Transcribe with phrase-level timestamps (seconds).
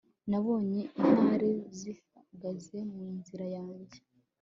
[0.29, 3.97] Nabonye intare zihagaze mu nzira yanjye